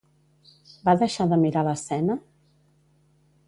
Va 0.87 0.95
deixar 1.01 1.27
de 1.33 1.39
mirar 1.43 1.65
l'escena? 1.69 2.19